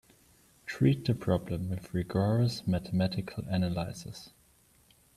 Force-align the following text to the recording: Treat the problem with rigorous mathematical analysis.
Treat 0.65 1.05
the 1.05 1.13
problem 1.13 1.69
with 1.69 1.93
rigorous 1.93 2.65
mathematical 2.67 3.43
analysis. 3.47 4.31